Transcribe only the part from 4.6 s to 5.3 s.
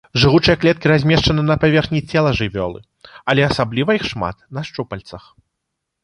шчупальцах.